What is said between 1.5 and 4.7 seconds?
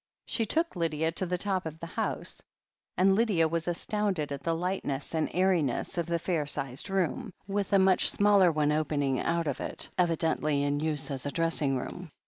of the house, and Lydia was astounded at the